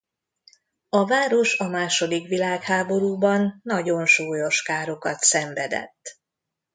A 0.89 1.05
város 1.05 1.59
a 1.59 1.67
második 1.67 2.27
világháborúban 2.27 3.59
nagyon 3.63 4.05
súlyos 4.05 4.63
károkat 4.63 5.19
szenvedett. 5.19 6.17